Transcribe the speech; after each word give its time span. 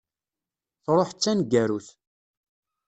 Truḥ 0.83 1.09
d 1.13 1.17
taneggarut. 1.23 1.87